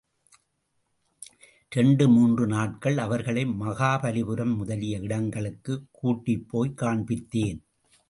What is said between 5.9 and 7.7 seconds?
கூட்டிபோய் காண்பித்தேன்.